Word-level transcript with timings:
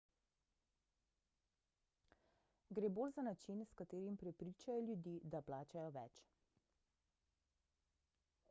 gre 2.79 2.89
bolj 2.99 3.13
za 3.17 3.25
način 3.27 3.61
s 3.69 3.77
katerim 3.83 4.17
prepričajo 4.23 4.81
ljudi 4.87 5.13
da 5.35 5.41
plačajo 5.51 5.91
več 6.01 6.23